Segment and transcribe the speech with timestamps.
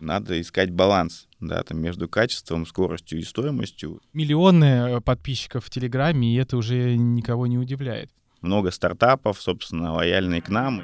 [0.00, 4.00] Надо искать баланс, да, там между качеством, скоростью и стоимостью.
[4.12, 8.10] Миллионы э, подписчиков в Телеграме, и это уже никого не удивляет.
[8.40, 10.82] Много стартапов, собственно, лояльные к нам.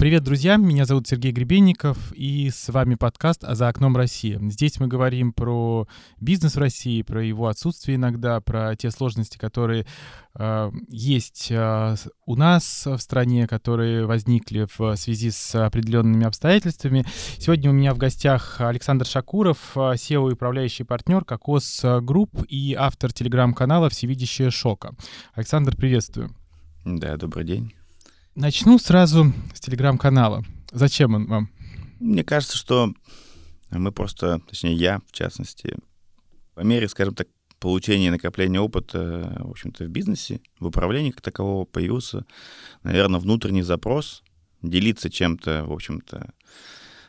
[0.00, 0.56] Привет, друзья!
[0.56, 4.38] Меня зовут Сергей Гребенников, и с вами подкаст «А за окном России».
[4.48, 5.86] Здесь мы говорим про
[6.18, 9.84] бизнес в России, про его отсутствие иногда, про те сложности, которые
[10.36, 17.04] э, есть э, у нас в стране, которые возникли в связи с определенными обстоятельствами.
[17.36, 23.12] Сегодня у меня в гостях Александр Шакуров, CEO и управляющий партнер Kokoc Group и автор
[23.12, 24.94] телеграм-канала «Всевидящее Шока».
[25.34, 26.34] Александр, приветствую.
[26.86, 27.74] Да, добрый день.
[28.40, 30.42] Начну сразу с телеграм-канала.
[30.72, 31.50] Зачем он вам?
[31.98, 32.94] Мне кажется, что
[33.70, 35.76] мы просто, точнее я, в частности,
[36.54, 41.20] по мере, скажем так, получения и накопления опыта, в общем-то, в бизнесе, в управлении как
[41.20, 42.24] такового появился,
[42.82, 44.22] наверное, внутренний запрос
[44.62, 46.32] делиться чем-то, в общем-то,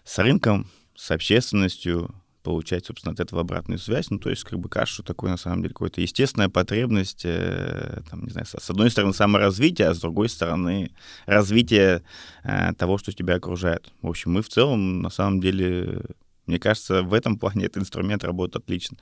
[0.04, 4.10] с рынком, с общественностью, получать, собственно, от этого обратную связь.
[4.10, 8.02] Ну, то есть, как бы кажется, что такое, на самом деле, какая-то естественная потребность, э,
[8.10, 10.92] там, не знаю, с одной стороны, саморазвитие, а с другой стороны,
[11.26, 12.04] развитие
[12.44, 13.92] э, того, что тебя окружает.
[14.02, 16.02] В общем, мы в целом, на самом деле,
[16.48, 18.98] мне кажется, в этом плане этот инструмент работает отлично.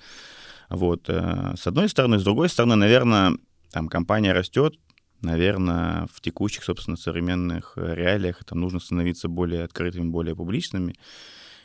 [0.69, 2.19] Вот, э, с одной стороны.
[2.19, 3.37] С другой стороны, наверное,
[3.71, 4.75] там компания растет,
[5.21, 10.95] наверное, в текущих, собственно, современных реалиях это нужно становиться более открытыми, более публичными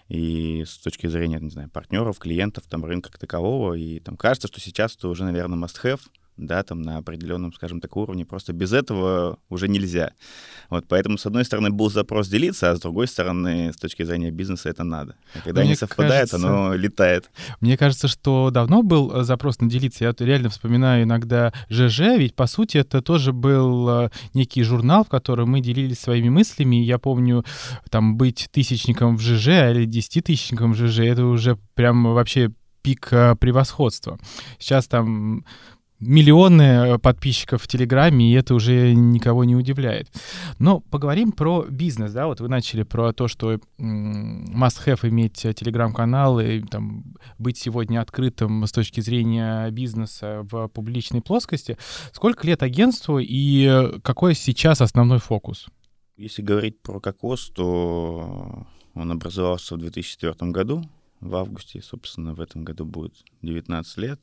[0.09, 4.49] и с точки зрения, не знаю, партнеров, клиентов, там, рынка как такового, и там кажется,
[4.49, 6.01] что сейчас это уже, наверное, must-have,
[6.37, 8.25] да, там на определенном, скажем так, уровне.
[8.25, 10.13] Просто без этого уже нельзя.
[10.71, 14.31] Вот поэтому, с одной стороны, был запрос делиться, а с другой стороны, с точки зрения
[14.31, 15.15] бизнеса, это надо.
[15.35, 17.31] И когда Мне они совпадают, кажется, оно летает.
[17.61, 20.05] Мне кажется, что давно был э, запрос на делиться.
[20.05, 25.09] Я реально вспоминаю иногда ЖЖ, ведь, по сути, это тоже был э, некий журнал, в
[25.09, 26.77] котором мы делились своими мыслями.
[26.77, 27.45] Я помню,
[27.91, 32.51] там, быть тысячником в ЖЖ или десятитысячником в ЖЖ, это уже прям вообще
[32.85, 34.19] пик э, превосходства.
[34.59, 35.45] Сейчас там
[36.07, 40.09] миллионы э, подписчиков в Телеграме, и это уже никого не удивляет.
[40.59, 46.61] Но поговорим про бизнес, да, вот вы начали про то, что must-have иметь Телеграм-канал и
[46.61, 51.77] там, быть сегодня открытым с точки зрения бизнеса в публичной плоскости.
[52.13, 55.67] Сколько лет агентству и какой сейчас основной фокус?
[56.17, 60.85] Если говорить про Кокос, то он образовался в 2004 году,
[61.21, 64.21] в августе, собственно, в этом году будет 19 лет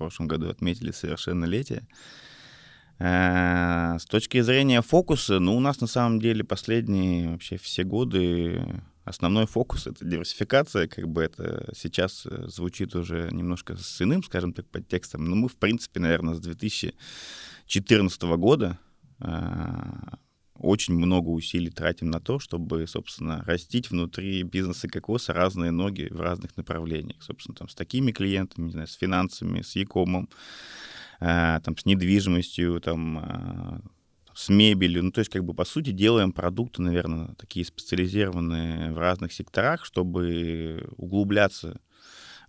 [0.00, 1.86] прошлом году отметили совершеннолетие.
[2.98, 8.82] Э, с точки зрения фокуса, ну, у нас на самом деле последние вообще все годы
[9.04, 14.54] основной фокус— это диверсификация, как бы это сейчас э, звучит уже немножко с иным, скажем
[14.54, 18.78] так, подтекстом, но мы, в принципе, наверное, с 2014 года
[19.18, 19.26] э,
[20.60, 26.20] очень много усилий тратим на то, чтобы, собственно, растить внутри бизнеса кокоса разные ноги в
[26.20, 27.22] разных направлениях.
[27.22, 30.28] Собственно, там с такими клиентами, не знаю, с финансами, с якомом,
[31.20, 33.80] э, там, с недвижимостью, там, э,
[34.34, 35.04] с мебелью.
[35.04, 39.84] Ну, то есть, как бы, по сути, делаем продукты, наверное, такие специализированные в разных секторах,
[39.84, 41.80] чтобы углубляться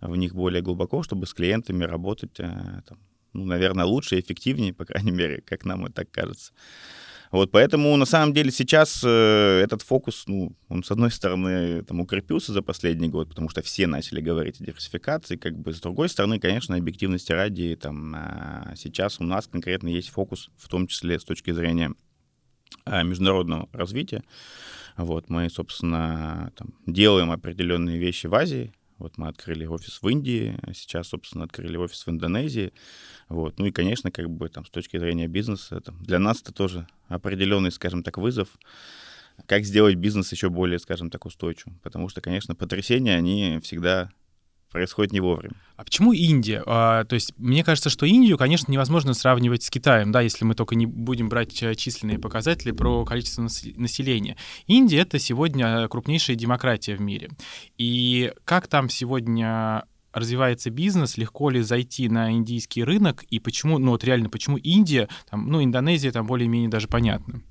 [0.00, 2.98] в них более глубоко, чтобы с клиентами работать, э, там,
[3.32, 6.52] ну, наверное, лучше и эффективнее, по крайней мере, как нам это так кажется.
[7.32, 12.00] Вот, поэтому, на самом деле, сейчас э, этот фокус, ну, он, с одной стороны, там,
[12.00, 16.10] укрепился за последний год, потому что все начали говорить о диверсификации, как бы, с другой
[16.10, 21.18] стороны, конечно, объективности ради, там, э, сейчас у нас конкретно есть фокус, в том числе
[21.18, 21.94] с точки зрения
[22.84, 24.22] э, международного развития.
[24.98, 30.58] Вот, мы, собственно, там, делаем определенные вещи в Азии, вот мы открыли офис в Индии,
[30.74, 32.72] сейчас, собственно, открыли офис в Индонезии.
[33.28, 33.58] Вот.
[33.58, 36.86] Ну и, конечно, как бы там с точки зрения бизнеса, там, для нас это тоже
[37.08, 38.48] определенный, скажем так, вызов,
[39.46, 41.78] как сделать бизнес еще более, скажем так, устойчивым.
[41.82, 44.10] Потому что, конечно, потрясения, они всегда
[44.72, 45.54] происходит не вовремя.
[45.76, 46.62] А почему Индия?
[46.66, 50.54] А, то есть мне кажется, что Индию, конечно, невозможно сравнивать с Китаем, да, если мы
[50.54, 54.36] только не будем брать э, численные показатели про количество населения.
[54.66, 57.30] Индия— это сегодня крупнейшая демократия в мире.
[57.78, 63.92] И как там сегодня развивается бизнес, легко ли зайти на индийский рынок, и почему, ну
[63.92, 67.42] вот реально, почему Индия, там, ну, Индонезия там более-менее даже понятно.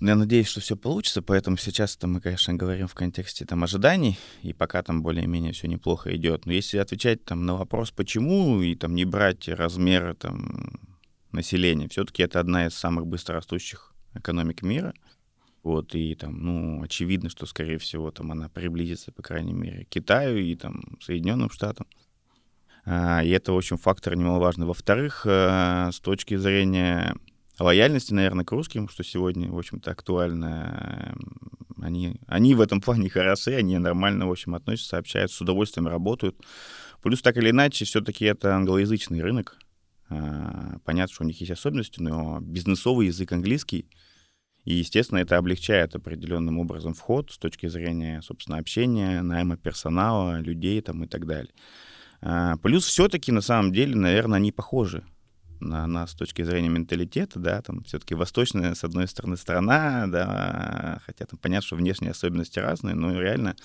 [0.00, 4.18] Я надеюсь, что все получится, поэтому сейчас -то мы, конечно, говорим в контексте там ожиданий,
[4.42, 6.44] и пока там более-менее все неплохо идет.
[6.44, 10.80] Но если отвечать там на вопрос, почему, и там не брать размеры там
[11.32, 14.92] населения, все-таки это одна из самых быстрорастущих экономик мира.
[15.62, 19.88] Вот, и там, ну, очевидно, что, скорее всего, там она приблизится, по крайней мере, к
[19.88, 21.86] Китаю и там Соединенным Штатам.
[22.84, 24.66] А, и это, в общем, фактор немаловажный.
[24.66, 27.16] Во-вторых, а, с точки зрения
[27.64, 31.16] лояльности, наверное, к русским, что сегодня, в общем-то, актуально,
[31.80, 36.36] они, они в этом плане хороши, они нормально, в общем, относятся, общаются, с удовольствием работают.
[37.02, 39.58] Плюс, так или иначе, все-таки это англоязычный рынок.
[40.08, 43.88] А, понятно, что у них есть особенности, но бизнесовый язык английский,
[44.64, 50.80] и, естественно, это облегчает определенным образом вход с точки зрения, собственно, общения, найма персонала, людей
[50.80, 51.52] там и так далее.
[52.20, 55.04] А, плюс все-таки, на самом деле, наверное, они похожи
[55.60, 61.00] на нас с точки зрения менталитета, да, там все-таки восточная, с одной стороны, страна, да,
[61.06, 63.56] хотя там понятно, что внешние особенности разные, но реально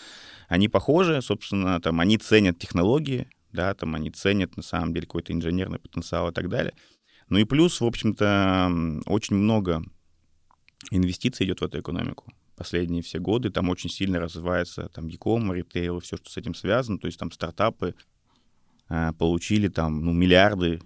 [0.47, 5.33] они похожи, собственно, там они ценят технологии, да, там они ценят на самом деле какой-то
[5.33, 6.73] инженерный потенциал и так далее.
[7.29, 9.83] Ну и плюс, в общем-то, очень много
[10.89, 12.33] инвестиций идет в эту экономику.
[12.55, 16.99] Последние все годы там очень сильно развивается там e-com, ритейл, все, что с этим связано.
[16.99, 17.95] То есть там стартапы
[18.89, 20.81] э, получили там ну, миллиарды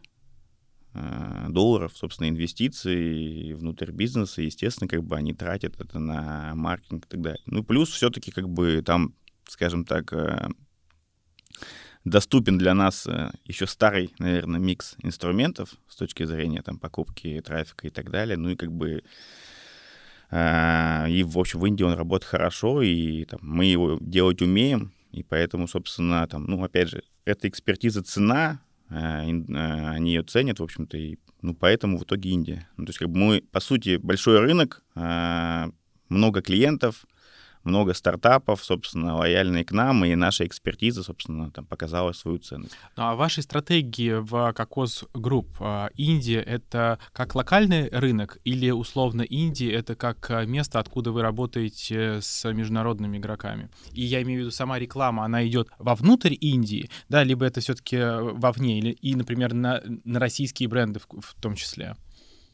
[1.50, 4.42] долларов, собственно, инвестиций внутрь бизнеса.
[4.42, 7.42] Естественно, как бы они тратят это на маркетинг и так далее.
[7.45, 9.13] Ну, плюс все-таки как бы там,
[9.47, 10.47] скажем так, э,
[12.06, 17.88] доступен для нас э, еще старый, наверное, микс инструментов с точки зрения там покупки трафика
[17.88, 18.38] и так далее.
[18.38, 19.03] Ну и как бы
[20.30, 24.94] э, и, в общем, в Индии он работает хорошо, и там, мы его делать умеем,
[25.12, 30.64] и поэтому, собственно, там, ну, опять же, эта экспертиза цена, э, они ее ценят, в
[30.64, 32.68] общем-то, и ну, поэтому в итоге Индия.
[32.78, 34.84] Ну, то есть, как бы мы, по сути, большой рынок,
[36.10, 37.06] много клиентов,
[37.66, 42.76] много стартапов, собственно, лояльные к нам, и наша экспертиза, собственно, там показала свою ценность.
[42.96, 49.22] Ну, а вашей стратегии в Kokoc Group а, Индия— это как локальный рынок или, условно,
[49.22, 53.70] Индия— это как а, место, откуда вы работаете с международными игроками?
[53.92, 57.98] И я имею в виду сама реклама, она идет вовнутрь Индии, да, либо это все-таки
[57.98, 61.96] вовне, или, и, например, на, на российские бренды в, в том числе?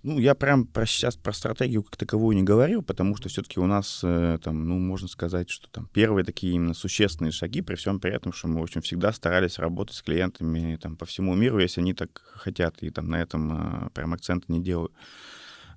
[0.03, 3.67] Ну, я прям про, сейчас про стратегию как таковую не говорил, потому что все-таки у
[3.67, 7.99] нас, э, там, ну, можно сказать, что там первые такие именно существенные шаги, при всем
[7.99, 11.59] при этом, что мы, в общем, всегда старались работать с клиентами там по всему миру,
[11.59, 14.91] если они так хотят, и там на этом э, прям акцент не делаю.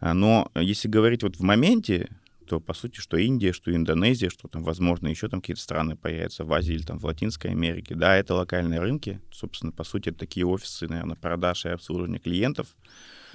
[0.01, 2.09] А, но если говорить вот в моменте,
[2.47, 6.45] то, по сути, что Индия, что Индонезия, что там, возможно, еще там какие-то страны появятся
[6.45, 10.21] в Азии или там в Латинской Америке, да, это локальные рынки, собственно, по сути, это
[10.21, 12.69] такие офисы, наверное, продаж и обслуживания клиентов,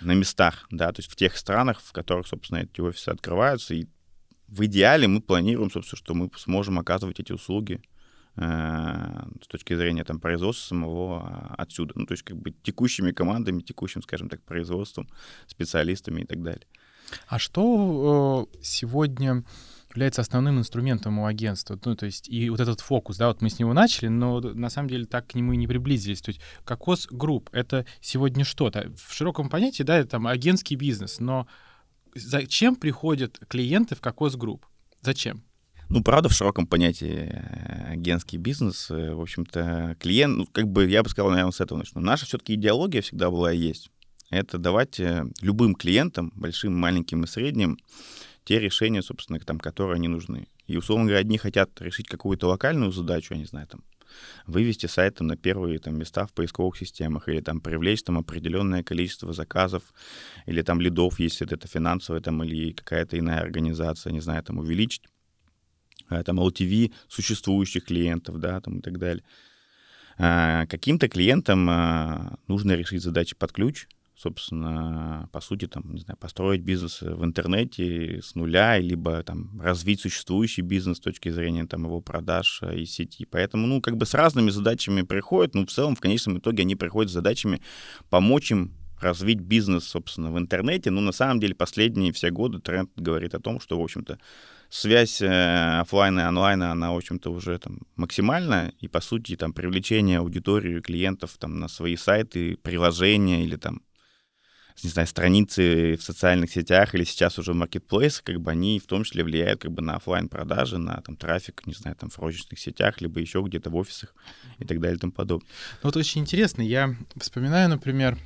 [0.01, 3.73] на местах, да, то есть в тех странах, в которых, собственно, эти офисы открываются.
[3.73, 3.87] И
[4.47, 7.81] в идеале мы планируем, собственно, что мы сможем оказывать эти услуги
[8.35, 8.41] э,
[9.41, 11.93] с точки зрения там производства самого а, отсюда.
[11.95, 15.07] Ну, то есть как бы текущими командами, текущим, скажем так, производством,
[15.47, 16.65] специалистами и так далее.
[17.27, 19.43] А что э, сегодня
[19.99, 21.77] является основным инструментом у агентства.
[21.83, 24.69] Ну, то есть и вот этот фокус, да, вот мы с него начали, но на
[24.69, 26.21] самом деле так к нему и не приблизились.
[26.21, 28.93] То есть Kokoc Group— это сегодня что-то.
[28.95, 31.47] В широком понятии, да, это там агентский бизнес, но
[32.15, 34.65] зачем приходят клиенты в Kokoc Group?
[35.01, 35.43] Зачем?
[35.89, 40.87] Ну, правда, в широком понятии э, агентский бизнес, э, в общем-то, клиент, ну, как бы,
[40.87, 41.99] я бы сказал, наверное, с этого начну.
[41.99, 43.89] Наша все-таки идеология всегда была и есть.
[44.29, 47.79] Это давать э, любым клиентам, большим, маленьким и средним,
[48.49, 50.47] те решения, собственно, там, которые они нужны.
[50.65, 53.83] И, условно говоря, одни хотят решить какую-то локальную задачу, я не знаю, там,
[54.47, 59.33] вывести сайт на первые там, места в поисковых системах, или там привлечь там определенное количество
[59.33, 59.83] заказов,
[60.47, 65.03] или там лидов, если это финансовая там, или какая-то иная организация, не знаю, там увеличить
[66.07, 69.23] а, там LTV существующих клиентов, да, там и так далее.
[70.17, 73.85] А, каким-то клиентам а, нужно решить задачи под ключ,
[74.21, 80.01] собственно, по сути, там, не знаю, построить бизнес в интернете с нуля, либо там развить
[80.01, 83.25] существующий бизнес с точки зрения там его продаж э, и сети.
[83.25, 86.75] Поэтому, ну, как бы с разными задачами приходят, но в целом, в конечном итоге они
[86.75, 87.61] приходят с задачами
[88.09, 90.91] помочь им развить бизнес, собственно, в интернете.
[90.91, 94.19] Ну, на самом деле, последние все годы тренд говорит о том, что, в общем-то,
[94.69, 99.53] связь э, офлайна и онлайна, она, в общем-то, уже там максимальна, и, по сути, там,
[99.53, 103.81] привлечение аудитории, клиентов там на свои сайты, приложения или там
[104.83, 109.03] не знаю, страницы в социальных сетях или сейчас уже маркетплейсы, как бы они в том
[109.03, 112.59] числе влияют как бы на офлайн продажи на там трафик, не знаю, там в розничных
[112.59, 114.13] сетях, либо еще где-то в офисах
[114.57, 115.47] и так далее и тому подобное.
[115.83, 118.17] Ну, вот очень интересно, я вспоминаю, например,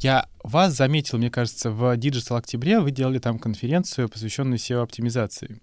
[0.00, 5.60] я вас заметил, мне кажется, в Digital Октябре вы делали там конференцию, посвященную SEO-оптимизации.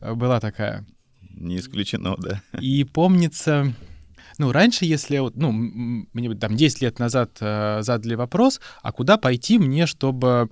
[0.00, 0.86] Была такая.
[1.20, 2.42] Не исключено, да.
[2.60, 3.74] И помнится,
[4.40, 9.18] ну, раньше, если вот, ну, мне там 10 лет назад э, задали вопрос, а куда
[9.18, 10.48] пойти мне, чтобы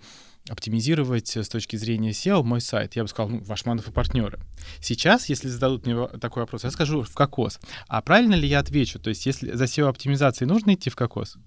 [0.47, 2.97] оптимизировать с точки зрения SEO мой сайт?
[2.97, 4.41] Я бы сказал, ну, Вашманов и партнеры.
[4.83, 7.61] Сейчас, если зададут мне такой вопрос, я скажу в кокос.
[7.89, 8.99] А правильно ли я отвечу?
[8.99, 11.39] То есть, если за SEO-оптимизацией нужно идти в кокос?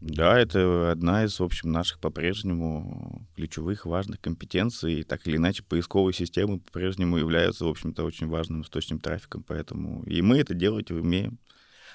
[0.00, 5.02] Да, это одна из, в общем, наших по-прежнему ключевых важных компетенций.
[5.02, 10.22] Так или иначе, поисковые системы по-прежнему являются, в общем-то, очень важным источником трафика, поэтому и
[10.22, 11.40] мы это делать умеем.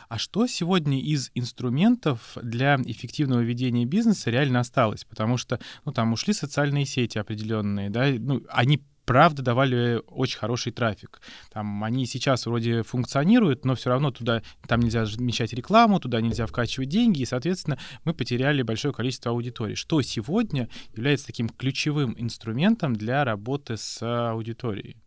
[0.08, 5.04] А что сегодня из инструментов для эффективного ведения бизнеса реально осталось?
[5.04, 10.72] Потому что, ну, там ушли социальные сети определенные, да, ну, они правда давали очень хороший
[10.72, 11.22] трафик.
[11.52, 16.46] Там они сейчас вроде функционируют, но все равно туда там нельзя размещать рекламу, туда нельзя
[16.48, 19.76] вкачивать деньги, и, соответственно, мы потеряли большое количество аудитории.
[19.76, 24.98] Что сегодня является таким ключевым инструментом для работы с аудиторией?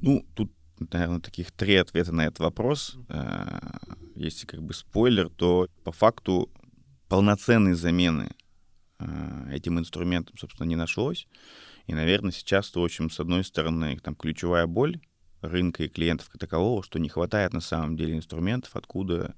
[0.00, 2.96] Ну, тут, наверное, таких три ответа на этот вопрос.
[3.08, 3.60] Э,
[4.14, 6.50] если как бы спойлер, то по факту
[7.08, 8.30] полноценной замены
[8.98, 11.28] э, этим инструментом, собственно, не нашлось.
[11.86, 15.00] И, наверное, сейчас в общем, с одной стороны, там ключевая боль
[15.40, 19.34] рынка и клиентов как такового, что не хватает на самом деле инструментов, откуда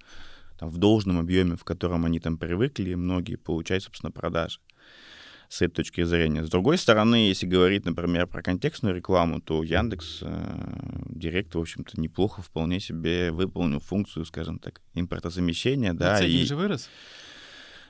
[0.58, 4.60] там, в должном объеме, в котором они там привыкли, многие получают, собственно, продажи
[5.48, 6.44] с этой точки зрения.
[6.44, 12.00] С другой стороны, если говорить, например, про контекстную рекламу, то Яндекс э, Директ, в общем-то,
[12.00, 15.92] неплохо вполне себе выполнил функцию, скажем так, импортозамещения.
[15.92, 16.88] Да, и же вырос?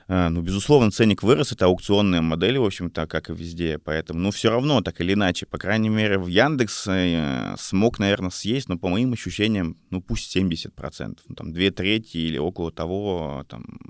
[0.09, 4.31] А, ну, безусловно, ценник вырос, это аукционная модель, в общем-то, как и везде, поэтому, ну,
[4.31, 8.77] все равно, так или иначе, по крайней мере, в Яндекс э, смог, наверное, съесть, но
[8.77, 13.89] по моим ощущениям, ну, пусть 70%, ну, там, две трети или около того, там, э,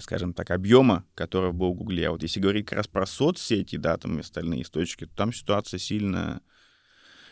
[0.00, 2.08] скажем так, объема, который был в Гугле.
[2.08, 5.32] А вот если говорить как раз про соцсети, да, там и остальные источники, то там
[5.32, 6.40] ситуация сильно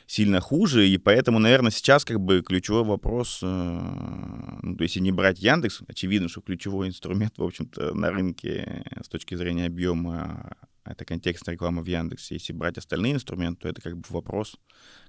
[0.06, 5.00] сильно хуже, и поэтому, наверное, сейчас как бы ключевой вопрос, э, ну, то есть если
[5.00, 10.56] не брать Яндекс, очевидно, что ключевой инструмент, в общем-то, на рынке с точки зрения объема
[10.84, 12.34] это контекстная реклама в Яндексе.
[12.34, 14.56] Если брать остальные инструменты, то это как бы вопрос,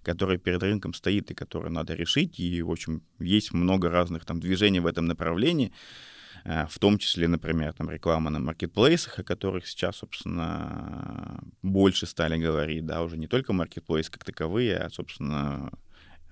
[0.03, 2.39] который перед рынком стоит и который надо решить.
[2.39, 5.73] И, в общем, есть много разных там движений в этом направлении.
[6.45, 12.37] Э, в том числе, например, там реклама на маркетплейсах, о которых сейчас, собственно, больше стали
[12.37, 15.71] говорить, да, уже не только маркетплейс как таковые, а, собственно,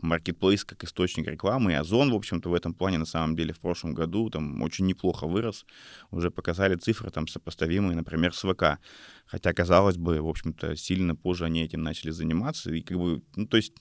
[0.01, 3.59] маркетплейс как источник рекламы, и Озон, в общем-то, в этом плане, на самом деле, в
[3.59, 5.65] прошлом году там очень неплохо вырос,
[6.11, 8.79] уже показали цифры там сопоставимые, например, с ВК,
[9.25, 13.47] хотя, казалось бы, в общем-то, сильно позже они этим начали заниматься, и как бы, ну,
[13.47, 13.73] то есть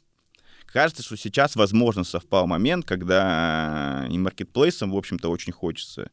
[0.73, 6.11] Кажется, что сейчас, возможно, совпал момент, когда и маркетплейсам, в общем-то, очень хочется.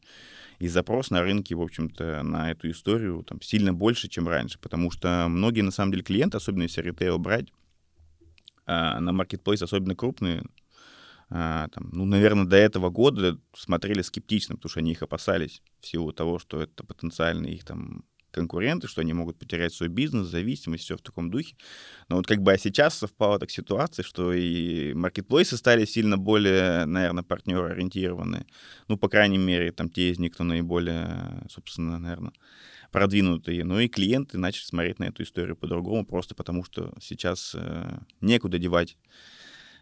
[0.58, 4.90] И запрос на рынке, в общем-то, на эту историю там сильно больше, чем раньше, потому
[4.90, 7.46] что многие, на самом деле, клиенты, особенно если ритейл брать,
[8.66, 10.44] а, на маркетплейс, особенно крупные,
[11.30, 15.86] а, там, ну, наверное, до этого года смотрели скептично, потому что они их опасались в
[15.86, 20.84] силу того, что это потенциально их там конкуренты, что они могут потерять свой бизнес, зависимость,
[20.84, 21.56] все в таком духе.
[22.08, 26.84] Но вот как бы а сейчас совпала так ситуация, что и маркетплейсы стали сильно более,
[26.86, 28.46] наверное, партнеры ориентированные.
[28.88, 32.32] Ну, по крайней мере, там те из них, кто наиболее, собственно, наверное,
[32.90, 33.64] продвинутые.
[33.64, 38.58] Ну и клиенты начали смотреть на эту историю по-другому, просто потому что сейчас э, некуда
[38.58, 38.96] девать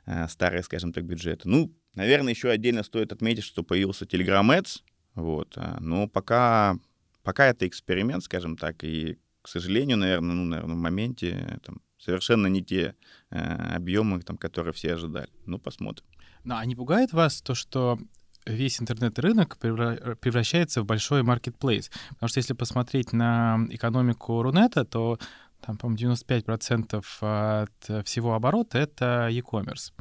[0.07, 1.49] э, старые, скажем так, бюджеты.
[1.49, 4.83] Ну, наверное, еще отдельно стоит отметить, что появился Telegram Ads,
[5.15, 6.79] вот, а, но пока
[7.23, 12.47] Пока это эксперимент, скажем так, и, к сожалению, наверное, ну, наверное, в моменте там, совершенно
[12.47, 12.95] не те
[13.31, 13.39] э,
[13.77, 15.29] объемы, там, которые все ожидали.
[15.47, 16.07] Ну, посмотрим.
[16.45, 17.99] Ну, а не пугает вас то, что
[18.47, 21.91] весь интернет-рынок превращается в большой маркетплейс.
[22.11, 25.19] Потому что если посмотреть на экономику Рунета, то
[25.61, 29.93] там, по-моему, 95% от всего оборота— это e-commerce.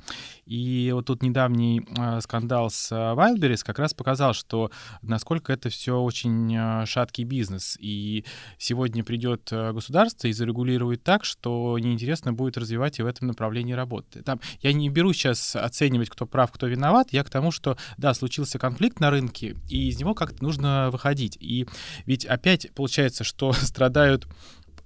[0.45, 4.71] И вот тут недавний э, скандал с Wildberries как раз показал, что
[5.01, 7.77] насколько это все очень э, шаткий бизнес.
[7.79, 8.23] И
[8.57, 13.73] сегодня придет э, государство и зарегулирует так, что неинтересно будет развивать и в этом направлении
[13.73, 14.21] работы.
[14.23, 17.11] Там, я не беру сейчас оценивать, кто прав, кто виноват.
[17.11, 21.37] Я к тому, что, да, случился конфликт на рынке, и из него как-то нужно выходить.
[21.39, 21.67] И
[22.05, 24.27] ведь опять получается, что страдают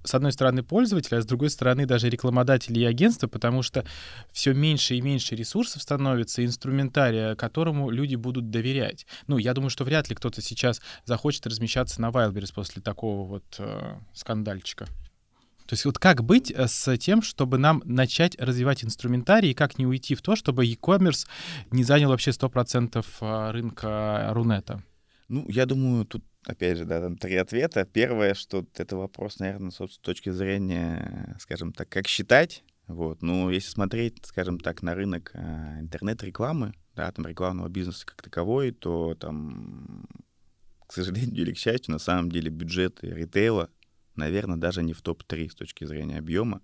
[0.04, 3.84] с одной стороны, пользователи, а с другой стороны, даже рекламодатели и агентства, потому что
[4.32, 9.06] все меньше и меньше ресурсов становится, инструментария, которому люди будут доверять.
[9.26, 13.44] Ну, я думаю, что вряд ли кто-то сейчас захочет размещаться на Wildberries после такого вот
[13.58, 14.86] э, скандальчика.
[15.66, 19.78] То есть вот как быть э, с тем, чтобы нам начать развивать инструментарий, и как
[19.78, 21.26] не уйти в то, чтобы e-commerce
[21.70, 24.82] не занял вообще 100% э, рынка Рунета?
[25.32, 27.84] Ну, я думаю, тут опять же, да, там три ответа.
[27.84, 32.64] Первое, что это вопрос, наверное, с точки зрения, скажем так, как считать.
[32.86, 33.22] Вот.
[33.22, 38.72] Ну, если смотреть, скажем так, на рынок э, интернет-рекламы, да, там рекламного бизнеса как таковой,
[38.72, 40.06] то там,
[40.86, 43.70] к сожалению или к счастью, на самом деле бюджеты ритейла
[44.16, 46.62] наверное, даже не в топ-3 с точки зрения объема.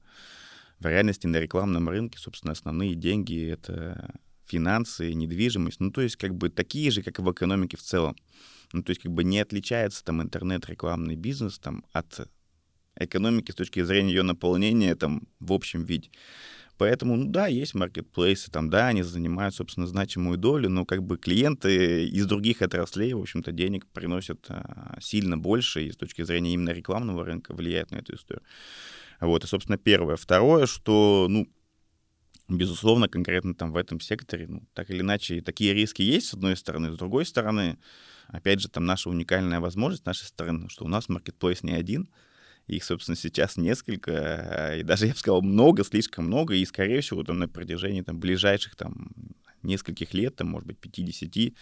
[0.79, 4.15] В реальности на рекламном рынке, собственно, основные деньги— это
[4.49, 8.17] финансы, недвижимость, ну, то есть как бы такие же, как и в экономике в целом.
[8.73, 12.29] Ну, то есть как бы не отличается там интернет-рекламный бизнес там от
[12.97, 16.11] экономики с точки зрения ее наполнения там в общем виде.
[16.79, 21.19] Поэтому, ну да, есть маркетплейсы, там, да, они занимают, собственно, значимую долю, но как бы
[21.19, 26.55] клиенты из других отраслей, в общем-то, денег приносят а, сильно больше, и с точки зрения
[26.55, 28.45] именно рекламного рынка влияет на эту историю.
[29.21, 30.15] Вот, и, собственно, первое.
[30.15, 31.49] Второе, что, ну,
[32.49, 36.57] безусловно, конкретно там в этом секторе, ну, так или иначе, такие риски есть, с одной
[36.57, 36.93] стороны.
[36.93, 37.79] С другой стороны,
[38.29, 42.09] опять же, там наша уникальная возможность нашей стороны, что у нас маркетплейс не один,
[42.67, 47.23] их, собственно, сейчас несколько, и даже, я бы сказал, много, слишком много, и, скорее всего,
[47.23, 49.11] там, на протяжении там, ближайших там,
[49.63, 51.53] нескольких лет, там, может быть, 50, а,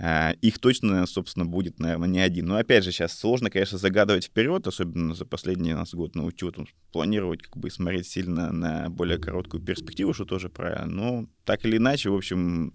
[0.00, 2.46] их точно, собственно, будет, наверное, не один.
[2.46, 6.56] Но, опять же, сейчас сложно, конечно, загадывать вперед, особенно за последний нас год на учет,
[6.92, 10.86] планировать, как бы, смотреть сильно на более короткую перспективу, что тоже правильно.
[10.86, 12.74] Но, так или иначе, в общем,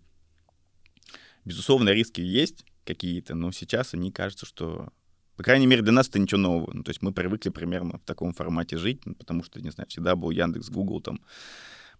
[1.45, 4.91] безусловно, риски есть какие-то, но сейчас они кажутся, что
[5.35, 6.71] по крайней мере, для нас это ничего нового.
[6.73, 10.15] Ну, то есть мы привыкли примерно в таком формате жить, потому что, не знаю, всегда
[10.15, 11.21] был Яндекс, Google, там,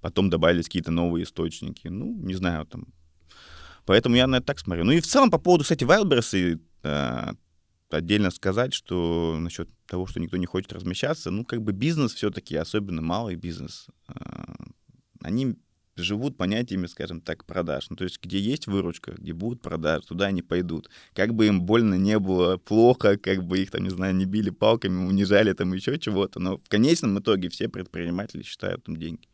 [0.02, 1.88] потом добавились какие-то новые источники.
[1.88, 2.88] Ну, не знаю, там.
[3.86, 4.84] Поэтому я на это так смотрю.
[4.84, 7.34] Ну и в целом по поводу, кстати, Wildberries, э,
[7.90, 12.56] отдельно сказать, что насчет того, что никто не хочет размещаться, ну, как бы бизнес все-таки,
[12.56, 14.14] особенно малый бизнес, э,
[15.22, 15.56] они
[15.96, 17.90] живут понятиями, скажем так, продаж.
[17.90, 20.90] Ну, то есть где есть выручка, где будут продажи, туда они пойдут.
[21.14, 24.50] Как бы им больно не было, плохо, как бы их там, не знаю, не били
[24.50, 29.28] палками, унижали там еще чего-то, но в конечном итоге все предприниматели считают там деньги.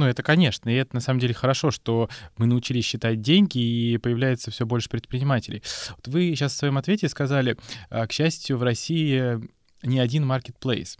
[0.00, 3.98] Ну, это, конечно, и это на самом деле хорошо, что мы научились считать деньги, и
[3.98, 5.62] появляется все больше предпринимателей.
[5.90, 7.58] Вот вы сейчас в своем ответе сказали,
[7.90, 9.38] а, к счастью, в России
[9.82, 10.96] не один маркетплейс.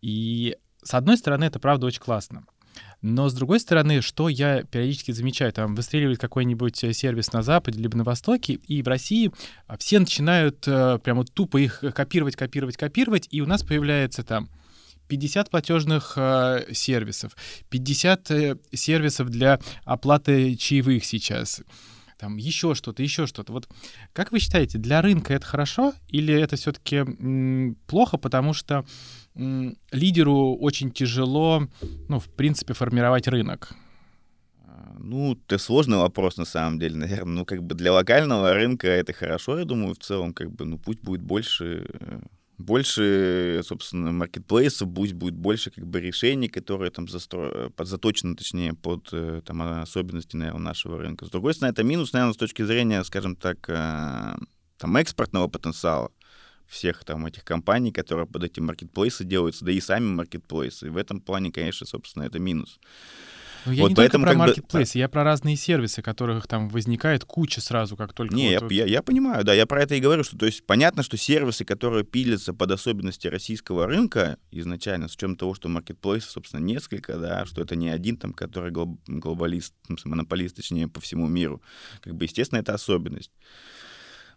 [0.00, 2.46] И с одной стороны, это правда очень классно.
[3.02, 7.82] Но, с другой стороны, что я периодически замечаю, там выстреливает какой-нибудь э, сервис на Западе
[7.82, 9.30] либо на Востоке, и в России
[9.66, 14.48] а, все начинают э, прямо тупо их копировать, копировать, копировать, и у нас появляется там
[15.08, 17.36] 50 платежных э, сервисов,
[17.70, 21.62] 50 э, сервисов для оплаты чаевых сейчас,
[22.18, 23.52] там еще что-то, еще что-то.
[23.52, 23.68] Вот
[24.12, 27.04] как вы считаете, для рынка это хорошо или это все-таки
[27.86, 28.84] плохо, потому что
[29.34, 31.68] лидеру очень тяжело,
[32.08, 33.76] ну, в принципе, формировать рынок?
[35.00, 37.34] Ну, это сложный вопрос, на самом деле, наверное.
[37.34, 40.76] Ну, как бы для локального рынка это хорошо, я думаю, в целом, как бы, ну,
[40.76, 41.86] пусть будет больше,
[42.58, 47.72] больше, собственно, маркетплейсов, пусть будет больше, как бы, решений, которые там застро...
[47.78, 51.24] заточены, точнее, под э, там особенности, наверное, нашего рынка.
[51.24, 54.34] С другой стороны, это минус, наверное, с точки зрения, скажем так, э,
[54.76, 56.10] там, экспортного потенциала
[56.66, 60.88] всех там этих компаний, которые под эти маркетплейсы делаются, да и сами маркетплейсы.
[60.88, 62.78] И в этом плане, конечно, собственно, это минус.
[63.68, 64.98] Но я вот не поэтому, только про маркетплейсы, бы...
[65.00, 68.34] я про разные сервисы, которых там возникает куча сразу, как только...
[68.34, 68.72] Не, вот...
[68.72, 71.16] я, я, я понимаю, да, я про это и говорю, что то есть понятно, что
[71.16, 77.18] сервисы, которые пилятся под особенности российского рынка изначально, с учетом того, что маркетплейсов, собственно, несколько,
[77.18, 78.98] да, что это не один там, который глоб...
[79.06, 81.62] глобалист, монополист, точнее, по всему миру,
[82.00, 83.32] как бы, естественно, это особенность.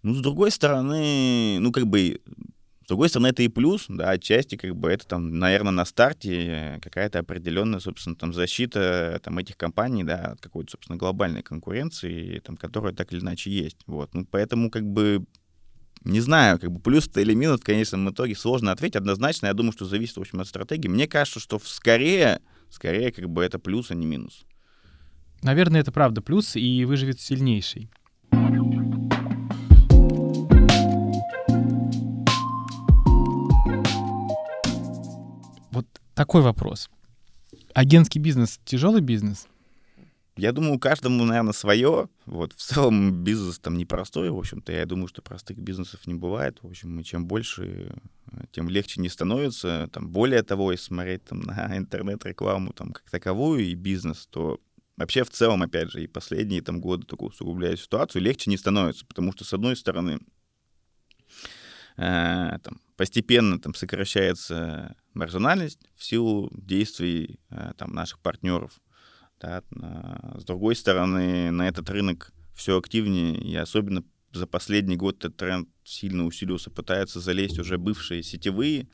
[0.03, 2.19] Ну, с другой стороны, ну, как бы,
[2.91, 7.19] другой стороны, это и плюс, да, отчасти, как бы, это там, наверное, на старте какая-то
[7.19, 12.93] определенная, собственно, там, защита там этих компаний, да, от какой-то, собственно, глобальной конкуренции, там, которая
[12.93, 14.13] так или иначе есть, вот.
[14.13, 15.25] Ну, поэтому, как бы,
[16.03, 19.45] не знаю, как бы плюс это или минус, конечно, в итоге сложно ответить однозначно.
[19.47, 20.87] Я думаю, что зависит, в общем, от стратегии.
[20.87, 24.45] Мне кажется, что скорее, скорее, как бы это плюс, а не минус.
[25.43, 27.89] Наверное, это правда плюс, и выживет сильнейший.
[36.21, 36.87] Такой вопрос.
[37.73, 39.47] Агентский бизнес— тяжелый бизнес?
[40.37, 42.09] Я думаю, каждому, наверное, свое.
[42.27, 44.71] Вот, в целом бизнес там непростой, в общем-то.
[44.71, 46.59] Я думаю, что простых бизнесов не бывает.
[46.61, 47.91] В общем, и чем больше,
[48.51, 49.89] тем легче не становится.
[49.91, 54.59] Там, более того, если смотреть там, на интернет-рекламу там, как таковую и бизнес, то
[54.97, 59.07] вообще в целом, опять же, и последние там годы только усугубляя ситуацию, легче не становится.
[59.07, 60.19] Потому что, с одной стороны,
[61.97, 68.79] э, там, постепенно там сокращается маржинальность в силу действий э, там, наших партнеров.
[69.39, 69.63] Да.
[70.37, 75.67] С другой стороны, на этот рынок все активнее, и особенно за последний год этот тренд
[75.83, 78.87] сильно усилился, пытаются залезть уже бывшие сетевые,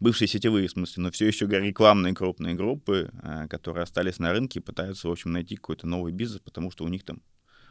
[0.00, 4.60] бывшие сетевые, в смысле, но все еще рекламные крупные группы, э, которые остались на рынке,
[4.60, 7.22] пытаются, в общем, найти какой-то новый бизнес, потому что у них там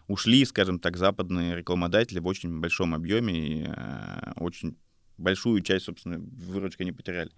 [0.07, 4.75] ушли, скажем так, западные рекламодатели в очень большом объеме и э, очень
[5.19, 7.31] большую часть, собственно, выручки не потеряли.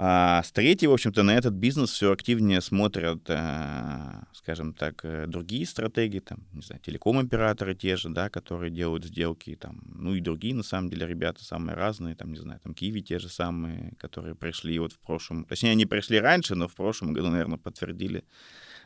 [0.00, 5.26] А с третьей, в общем-то, на этот бизнес все активнее смотрят, э, скажем так, э,
[5.26, 10.20] другие стратегии, там, не знаю, телеком-операторы те же, да, которые делают сделки, там, ну и
[10.20, 13.94] другие, на самом деле, ребята самые разные, там, не знаю, там, Киви те же самые,
[13.98, 18.22] которые пришли вот в прошлом, точнее, они пришли раньше, но в прошлом году, наверное, подтвердили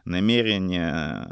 [0.07, 1.29] намерение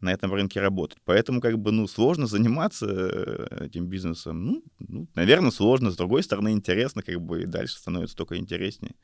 [0.00, 0.98] на этом рынке работать.
[1.04, 4.44] Поэтому, как бы, ну, сложно заниматься э, этим бизнесом.
[4.44, 5.90] Ну, ну, наверное, сложно.
[5.90, 8.94] С другой стороны, интересно, как бы, и дальше становится только интереснее.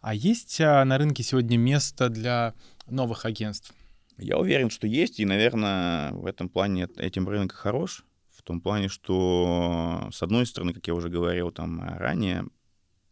[0.00, 2.54] А есть а, на рынке сегодня место для
[2.86, 3.74] новых агентств?
[4.18, 8.04] Я уверен, что есть, и, наверное, в этом плане этим рынок хорош.
[8.30, 12.44] В том плане, что, с одной стороны, как я уже говорил там ранее,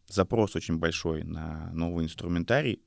[0.08, 2.82] запрос очень большой на новый инструментарий,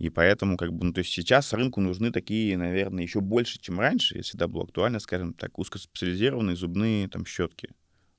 [0.00, 3.78] и поэтому, как бы, ну, то есть сейчас рынку нужны такие, наверное, еще больше, чем
[3.78, 7.68] раньше, если всегда было актуально, скажем так, узкоспециализированные зубные там щетки.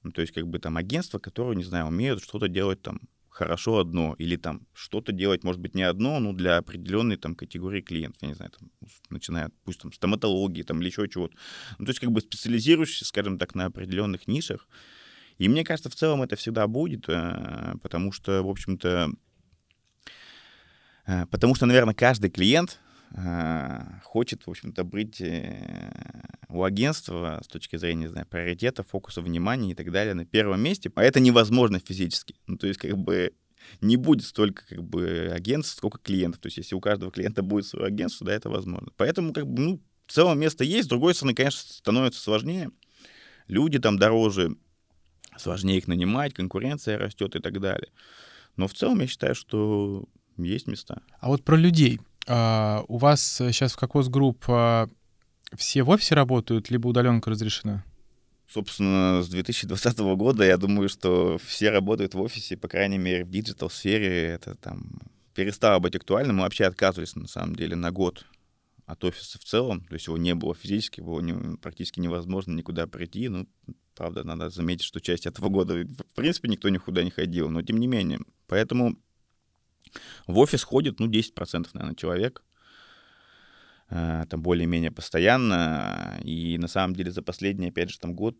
[0.04, 3.80] Ну, то есть, как бы там агентства, которые, не знаю, умеют что-то делать там хорошо
[3.80, 8.22] одно, или там что-то делать, может быть, не одно, но для определенной там категории клиентов,
[8.22, 8.70] я не знаю, там,
[9.10, 11.36] начиная, пусть там стоматологии там или еще чего-то.
[11.80, 14.68] Ну, то есть, как бы специализирующийся, скажем так, на определенных нишах.
[15.40, 19.10] И мне кажется, в целом это всегда будет, э, потому что, в общем-то,
[21.06, 22.80] потому что, наверное, каждый клиент
[23.16, 25.92] э, хочет, в общем-то, быть э,
[26.50, 30.62] у агентства с точки зрения, не знаю, приоритета, фокуса внимания и так далее на первом
[30.62, 30.92] месте.
[30.96, 32.36] А это невозможно физически.
[32.48, 33.34] Ну, то есть, как бы,
[33.82, 36.42] не будет столько, как бы, агентств, сколько клиентов.
[36.42, 38.92] То есть, если у каждого клиента будет свое агентство, да, это возможно.
[38.98, 40.86] Поэтому, как бы, ну, в целом место есть.
[40.86, 42.70] С другой стороны, конечно, становится сложнее.
[43.48, 44.56] Люди там дороже,
[45.38, 47.92] сложнее их нанимать, конкуренция растет и так далее.
[48.58, 50.08] Но в целом я считаю, что
[50.44, 51.02] есть места.
[51.20, 52.00] А вот про людей.
[52.28, 54.88] А, у вас сейчас в Kokoc Group, а,
[55.56, 57.84] все в офисе работают, либо удаленка разрешена?
[58.48, 63.30] Собственно, с 2020 года я думаю, что все работают в офисе, по крайней мере, в
[63.30, 64.26] диджитал-сфере.
[64.26, 65.00] Это там
[65.34, 66.38] перестало быть актуальным.
[66.38, 68.26] Мы вообще отказывались, на самом деле, на год
[68.86, 69.86] от офиса в целом.
[69.86, 73.30] То есть его не было физически, было не, практически невозможно никуда прийти.
[73.30, 73.48] Ну,
[73.96, 77.50] правда, надо заметить, что часть этого года, в принципе, никто никуда не ходил.
[77.50, 78.20] Но тем не менее.
[78.48, 78.98] Поэтому
[80.28, 82.44] в офис ходит, ну, 10%, наверное, человек.
[83.90, 86.20] Э, там более-менее постоянно.
[86.24, 88.38] И на самом деле за последний, опять же, там год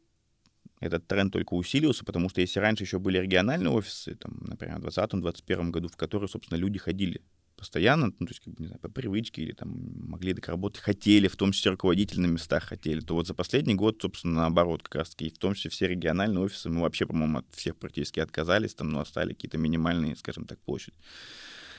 [0.80, 4.86] этот тренд только усилился, потому что если раньше еще были региональные офисы, там, например, в
[4.88, 7.22] 2020-2021 году, в которые, собственно, люди ходили
[7.62, 9.70] постоянно, ну, то есть, как бы, не знаю, по привычке или там
[10.08, 13.76] могли так работать, хотели, в том числе руководители на местах хотели, то вот за последний
[13.76, 17.46] год, собственно, наоборот, как раз-таки, в том числе все региональные офисы, мы вообще, по-моему, от
[17.56, 20.98] всех практически отказались, там, ну, остались какие-то минимальные, скажем так, площади.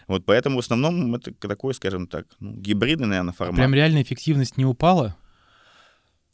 [0.06, 3.56] Вот поэтому в основном это такой, скажем так, ну, гибридный, наверное, формат.
[3.56, 5.16] Прям реальная эффективность не упала?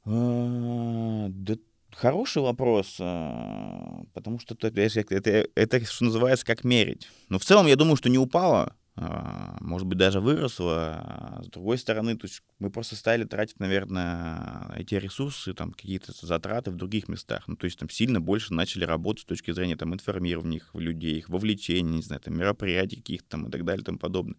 [0.05, 1.55] А, да
[2.01, 7.09] Хороший вопрос, а, потому что это, это, это, что называется, как мерить.
[7.29, 8.77] Но в целом я думаю, что не упало.
[9.01, 10.97] А, может быть, даже выросла.
[11.05, 16.13] А с другой стороны, то есть мы просто стали тратить, наверное, эти ресурсы, там, какие-то
[16.27, 17.45] затраты в других местах.
[17.47, 21.19] Ну, то есть там сильно больше начали работать с точки зрения там информирования их людей,
[21.19, 24.37] их вовлечения, не знаю, там, мероприятий каких-то там и так далее и тому подобное.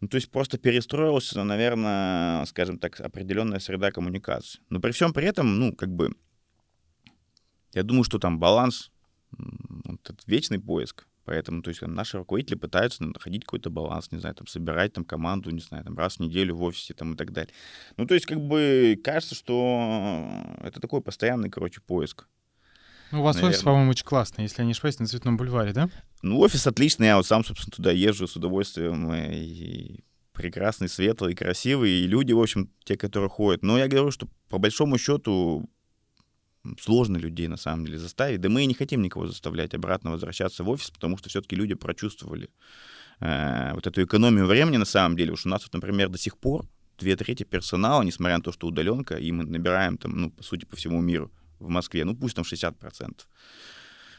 [0.00, 4.60] Ну, то есть просто перестроилась, наверное, скажем так, определенная среда коммуникации.
[4.70, 6.16] Но при всем при этом, ну, как бы,
[7.74, 8.90] я думаю, что там баланс,
[9.30, 14.36] вот этот вечный поиск, Поэтому, то есть, наши руководители пытаются находить какой-то баланс, не знаю,
[14.36, 17.32] там, собирать там команду, не знаю, там, раз в неделю в офисе там и так
[17.32, 17.52] далее.
[17.96, 20.24] Ну, то есть, как бы, кажется, что
[20.62, 22.28] это такой постоянный, короче, поиск.
[23.10, 23.54] Ну, у вас наверное.
[23.54, 25.90] офис, по-моему, очень классный, если я не ошибаюсь, на Цветном бульваре, да?
[26.22, 31.90] Ну, офис отличный, я вот сам, собственно, туда езжу с удовольствием, и прекрасный, светлый, красивый,
[31.90, 33.62] и люди, в общем, те, которые ходят.
[33.62, 35.68] Но я говорю, что по большому счету
[36.80, 38.40] сложно людей на самом деле заставить.
[38.40, 41.74] Да мы и не хотим никого заставлять обратно возвращаться в офис, потому что все-таки люди
[41.74, 42.50] прочувствовали
[43.20, 45.32] э, вот эту экономию времени на самом деле.
[45.32, 46.66] Уж у нас, вот, например, до сих пор
[46.98, 50.64] две трети персонала, несмотря на то, что удаленка, и мы набираем там, ну, по сути,
[50.64, 53.20] по всему миру в Москве, ну, пусть там 60%.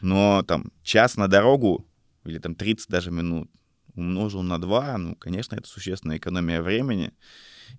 [0.02, 1.88] Но там час на дорогу
[2.26, 3.50] или там 30 даже минут
[3.96, 7.14] умножил на 2, ну, конечно, это существенная экономия времени.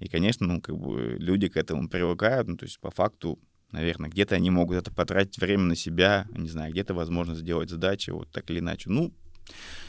[0.00, 3.38] И, конечно, ну, как бы люди к этому привыкают, ну, то есть по факту
[3.72, 4.10] наверное.
[4.10, 8.30] Где-то они могут это потратить время на себя, не знаю, где-то возможно сделать задачи вот
[8.30, 8.90] так или иначе.
[8.90, 9.12] Ну,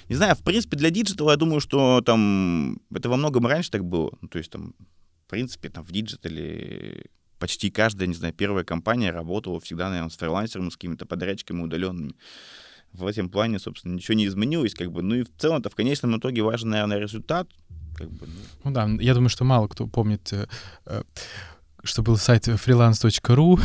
[0.08, 3.86] не знаю, в принципе, для диджитала я думаю, что там это во многом раньше так
[3.86, 4.12] было.
[4.22, 4.74] Ну, то есть там,
[5.26, 7.06] в принципе, там в диджитале
[7.38, 12.14] почти каждая, не знаю, первая компания работала всегда, наверное, с фрилансерами, с какими-то подрядчиками удаленными.
[12.92, 15.04] В этом плане, собственно, ничего не изменилось, как бы.
[15.04, 17.48] Ну и в целом-то в конечном итоге важен, наверное, результат.
[17.96, 18.34] Как бы, ну.
[18.64, 20.48] ну да, я думаю, что мало кто помнит э,
[20.86, 21.04] э
[21.84, 23.60] что был сайт freelance.ru,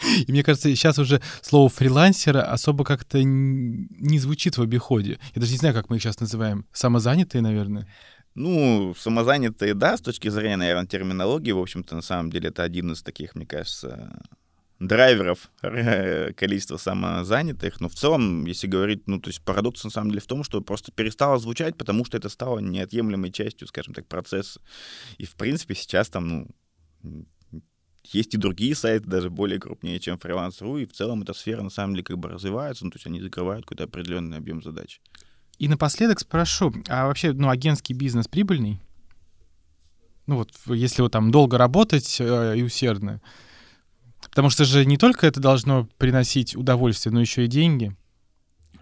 [0.26, 5.18] И мне кажется, сейчас уже слово фрилансера особо как-то не звучит в обиходе.
[5.34, 6.66] Я даже не знаю, как мы их сейчас называем.
[6.72, 7.86] Самозанятые, наверное.
[8.34, 12.92] Ну, самозанятые, да, с точки зрения, наверное, терминологии, в общем-то, на самом деле это один
[12.92, 14.22] из таких, мне кажется,
[14.78, 15.50] драйверов
[16.36, 17.80] количества самозанятых.
[17.80, 20.60] Но в целом, если говорить, ну, то есть парадокс на самом деле в том, что
[20.60, 24.60] просто перестало звучать, потому что это стало неотъемлемой частью, скажем так, процесса.
[25.18, 26.48] И, в принципе, сейчас там, ну,
[28.04, 31.70] есть и другие сайты, даже более крупнее, чем фриланс.ру, и в целом эта сфера на
[31.70, 35.00] самом деле как бы развивается, ну, то есть они закрывают какой-то определенный объем задач.
[35.58, 38.80] И напоследок спрошу, а вообще, ну, агентский бизнес прибыльный?
[40.26, 43.20] Ну вот, если вот там долго работать э, и усердно.
[44.22, 47.96] Потому что же не только это должно приносить удовольствие, но еще и деньги.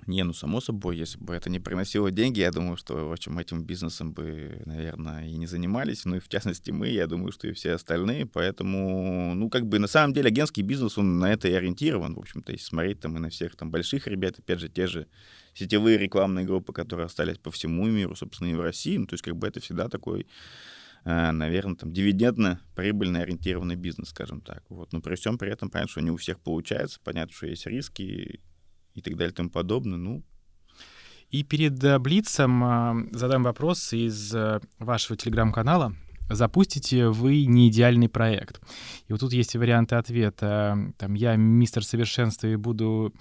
[0.09, 3.39] Не, ну, само собой, если бы это не приносило деньги, я думаю, что, в общем,
[3.39, 6.07] этим бизнесом бы, наверное, и не занимались.
[6.07, 8.25] Ну, и в частности мы, я думаю, что и все остальные.
[8.25, 12.21] Поэтому, ну, как бы, на самом деле, агентский бизнес, он на это и ориентирован, в
[12.21, 15.09] общем-то, если смотреть там и на всех там больших ребят, опять же, те же
[15.53, 18.97] сетевые рекламные группы, которые остались по всему миру, собственно, и в России.
[18.97, 20.27] Ну, то есть, как бы, это всегда такой
[21.05, 24.65] э, наверное, там, дивидендно прибыльно ориентированный бизнес, скажем так.
[24.71, 24.91] Вот.
[24.95, 28.41] Но при всем при этом, понятно, что не у всех получается, понятно, что есть риски,
[28.99, 29.99] и так далее и тому подобное.
[29.99, 30.23] Ну,
[31.31, 35.95] и перед э, Блицем э, задам вопрос из э, вашего телеграм-канала.
[36.31, 38.61] Запустите вы не идеальный проект.
[39.07, 40.93] И вот тут есть варианты ответа.
[40.99, 43.15] Там я мистер совершенства и буду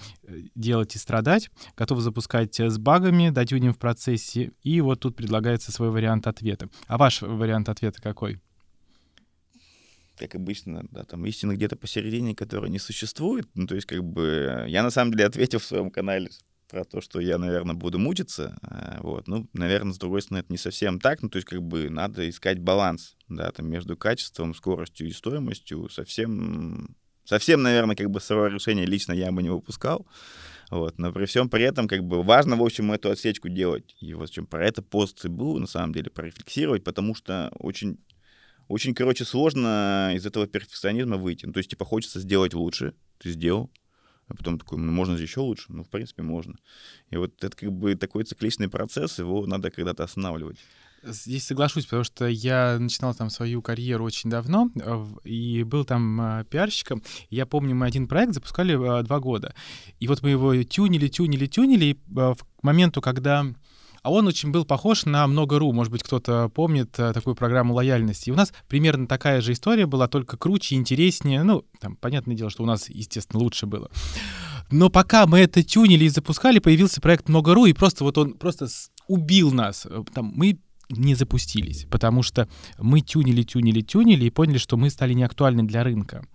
[0.55, 1.49] делать и страдать.
[1.77, 4.51] Готов запускать с багами, дотюним в процессе.
[4.61, 6.67] И вот тут предлагается свой вариант ответа.
[6.87, 8.41] А ваш вариант ответа какой?
[10.17, 13.47] Как обычно, да, там истина где-то посередине, которая не существует.
[13.53, 16.29] Ну, то есть, как бы, я на самом деле ответил в своем канале
[16.67, 20.51] про то, что я, наверное, буду мучиться, а, вот, ну, наверное, с другой стороны, это
[20.51, 24.53] не совсем так, ну, то есть, как бы, надо искать баланс, да, там, между качеством,
[24.53, 30.05] скоростью и стоимостью, совсем, совсем, наверное, как бы, своего решения лично я бы не выпускал,
[30.69, 34.13] вот, но при всем при этом, как бы, важно, в общем, эту отсечку делать, и
[34.13, 37.97] вот, общем, про это пост и был, на самом деле, порефлексировать, потому что очень
[38.67, 41.45] очень, короче, сложно из этого перфекционизма выйти.
[41.45, 43.71] Ну, то есть, типа, хочется сделать лучше, ты сделал,
[44.27, 45.65] а потом такой, ну, можно же еще лучше?
[45.69, 46.55] Ну, в принципе, можно.
[47.09, 50.57] И вот это как бы такой цикличный процесс, его надо когда-то останавливать.
[51.03, 56.19] Здесь соглашусь, потому что я начинал там свою карьеру очень давно э, и был там
[56.19, 57.03] э, пиарщиком.
[57.29, 59.53] Я помню, мы один проект запускали э, два года.
[59.99, 61.85] И вот мы его тюнили, тюнили, тюнили.
[61.85, 63.45] И к моменту, когда
[64.07, 65.73] а он очень был похож на Много.ру.
[65.73, 68.29] Может быть, кто-то помнит э, такую программу лояльности.
[68.29, 71.43] И у нас примерно такая же история была, только круче, интереснее.
[71.43, 73.91] Ну, там, понятное дело, что у нас, естественно, лучше было.
[74.71, 78.69] Но пока мы это тюнили и запускали, появился проект Много.ру, и просто вот он просто
[79.09, 79.85] убил нас.
[79.85, 80.57] Э, там, мы
[80.89, 85.83] не запустились, потому что мы тюнили, тюнили, тюнили и поняли, что мы стали неактуальны для
[85.83, 86.25] рынка.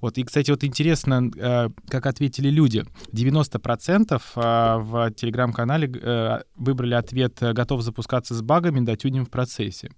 [0.00, 2.84] Вот, и, кстати, вот интересно, э, как ответили люди.
[3.12, 9.90] 90% э, в телеграм-канале э, выбрали ответ «готов запускаться с багами, да, тюним в процессе».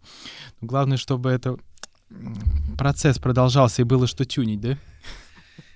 [0.60, 1.56] Главное, чтобы это
[2.78, 4.78] процесс продолжался и было что тюнить, да?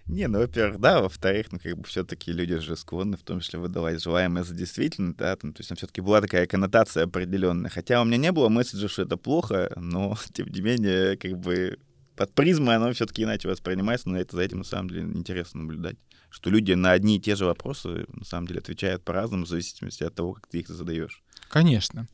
[0.09, 3.59] Не, ну, во-первых, да, во-вторых, ну, как бы все-таки люди же склонны в том числе
[3.59, 7.71] выдавать желаемое за действительно, да, там, то есть там все-таки была такая коннотация определенная.
[7.71, 11.79] Хотя у меня не было месседжа, что это плохо, но, тем не менее, как бы
[12.19, 15.97] под призмой оно все-таки иначе воспринимается, но это за этим на самом деле интересно наблюдать.
[16.31, 20.03] Что люди на одни и те же вопросы на самом деле отвечают по-разному в зависимости
[20.03, 21.23] от того, как ты их задаешь.
[21.49, 22.09] Конечно.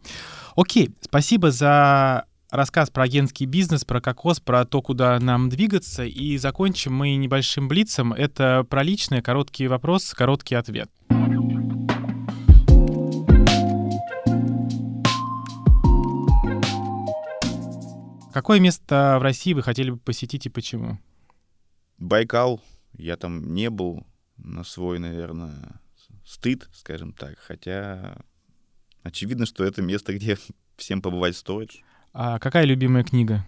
[0.55, 6.05] Окей, спасибо за рассказ про агентский бизнес, про кокос, про то, куда нам двигаться.
[6.05, 8.13] И закончим мы небольшим блицем.
[8.13, 10.91] Это про личное, короткий вопрос, короткий ответ.
[18.35, 20.99] Какое место в России вы хотели бы посетить и почему?
[21.99, 22.61] Байкал.
[22.95, 24.05] Я там не был
[24.39, 25.81] на свой, наверное,
[26.25, 27.39] стыд, скажем так.
[27.39, 28.17] Хотя
[29.05, 30.37] очевидно, что это место, где
[30.77, 31.71] всем побывать стоит.
[32.13, 33.47] А какая любимая книга?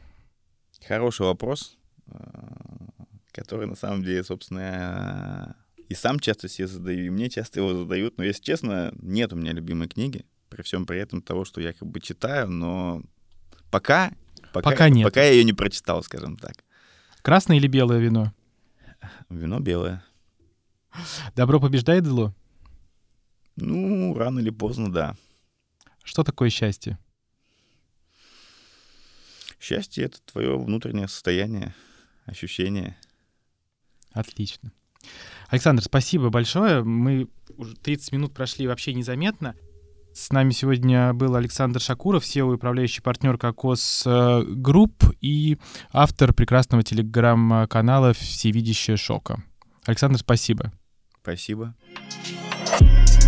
[0.86, 2.86] Хороший вопрос, а,
[3.32, 5.56] который на самом деле, собственно,
[5.88, 8.18] и сам часто себе задаю, и мне часто его задают.
[8.18, 11.72] Но, если честно, нет у меня любимой книги, при всем при этом того, что я
[11.72, 13.02] как бы читаю, но
[13.72, 14.12] пока
[14.62, 15.04] Пока, пока нет.
[15.04, 16.64] Пока я ее не прочитал, скажем так.
[17.22, 18.32] Красное или белое вино?
[19.28, 20.02] Вино белое.
[21.34, 22.34] Добро побеждает зло?
[23.56, 25.16] Ну, рано или поздно, да.
[26.02, 26.98] Что такое счастье?
[29.60, 31.74] Счастье— это твое внутреннее состояние,
[32.24, 32.96] ощущение.
[34.12, 34.72] Отлично.
[35.48, 36.82] Александр, спасибо большое.
[36.82, 39.54] Мы уже 30 минут прошли вообще незаметно.
[40.16, 45.58] С нами сегодня был Александр Шакуров, CEO и управляющий партнер Kokoc э, Group и
[45.92, 49.44] автор прекрасного телеграм-канала «Всевидящее шока».
[49.84, 50.72] Александр, спасибо.
[51.20, 53.25] Спасибо.